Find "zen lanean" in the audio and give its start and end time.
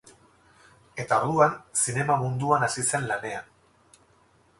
2.87-3.53